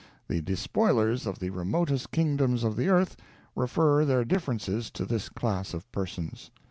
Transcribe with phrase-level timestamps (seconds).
[0.29, 3.15] The despoilers of the remotest kingdoms of the earth
[3.55, 6.49] refer their differences to this class of persons.